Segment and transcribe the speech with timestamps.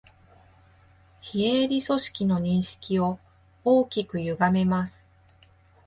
[1.21, 3.19] 非営利組織の認識を
[3.63, 5.07] 大きくゆがめます